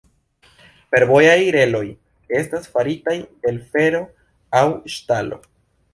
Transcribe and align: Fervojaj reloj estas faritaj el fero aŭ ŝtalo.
Fervojaj 0.93 1.35
reloj 1.57 1.83
estas 2.39 2.65
faritaj 2.77 3.15
el 3.51 3.61
fero 3.77 4.03
aŭ 4.63 4.67
ŝtalo. 4.95 5.41